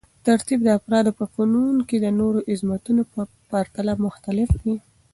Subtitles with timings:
[0.27, 4.75] ترتیب د افرادو په فنون کې د نورو عظمتونو په پرتله مختلف دی.